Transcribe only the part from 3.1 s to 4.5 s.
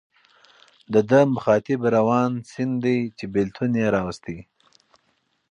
چې بېلتون یې راوستی.